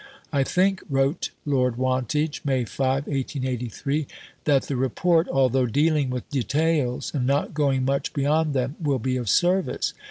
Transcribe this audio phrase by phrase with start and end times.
[0.33, 4.07] "I think," wrote Lord Wantage (May 5, 1883),
[4.45, 9.15] "that the Report, although dealing with details, and not going much beyond them, will be
[9.17, 9.93] of service.